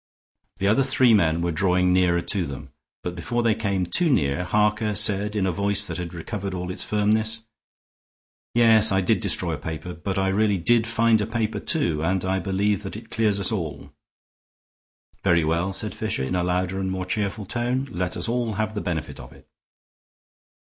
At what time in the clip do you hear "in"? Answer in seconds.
5.35-5.45, 16.23-16.35